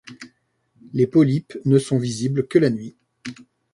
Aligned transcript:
Les 0.93 1.05
polypes 1.05 1.59
ne 1.63 1.77
sont 1.77 1.99
visibles 1.99 2.47
que 2.47 2.57
la 2.57 2.71
nuit. 2.71 2.95